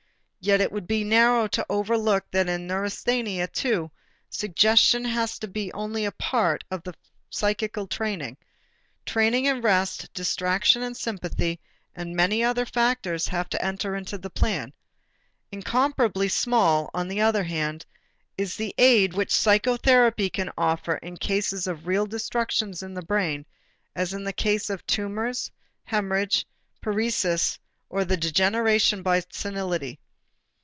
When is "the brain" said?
22.95-23.45